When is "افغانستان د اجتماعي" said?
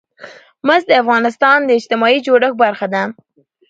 1.03-2.19